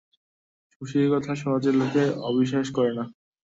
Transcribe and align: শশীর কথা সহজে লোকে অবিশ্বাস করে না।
শশীর 0.73 1.05
কথা 1.13 1.31
সহজে 1.41 1.71
লোকে 1.79 2.03
অবিশ্বাস 2.29 2.67
করে 2.77 2.91
না। 2.97 3.05